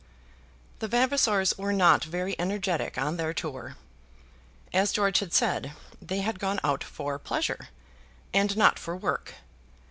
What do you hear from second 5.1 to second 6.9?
had said, they had gone out